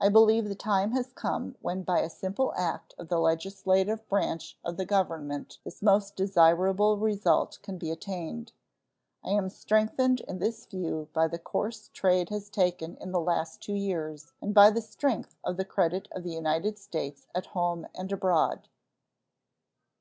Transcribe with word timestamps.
I 0.00 0.08
believe 0.08 0.48
the 0.48 0.56
time 0.56 0.90
has 0.90 1.12
come 1.12 1.54
when 1.60 1.84
by 1.84 2.00
a 2.00 2.10
simple 2.10 2.52
act 2.56 2.96
of 2.98 3.06
the 3.06 3.20
legislative 3.20 4.04
branch 4.08 4.58
of 4.64 4.76
the 4.76 4.84
Government 4.84 5.58
this 5.62 5.80
most 5.80 6.16
desirable 6.16 6.98
result 6.98 7.60
can 7.62 7.78
be 7.78 7.92
attained. 7.92 8.50
I 9.22 9.30
am 9.30 9.48
strengthened 9.48 10.18
in 10.22 10.40
this 10.40 10.66
view 10.66 11.10
by 11.12 11.28
the 11.28 11.38
course 11.38 11.90
trade 11.92 12.28
has 12.30 12.50
taken 12.50 12.96
in 12.96 13.12
the 13.12 13.20
last 13.20 13.60
two 13.62 13.74
years 13.76 14.32
and 14.40 14.52
by 14.52 14.70
the 14.72 14.82
strength 14.82 15.36
of 15.44 15.56
the 15.56 15.64
credit 15.64 16.08
of 16.10 16.24
the 16.24 16.32
United 16.32 16.76
States 16.76 17.28
at 17.32 17.46
home 17.54 17.86
and 17.94 18.10
abroad. 18.10 18.66